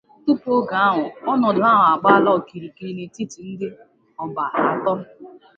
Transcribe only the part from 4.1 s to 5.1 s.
Oba atọ.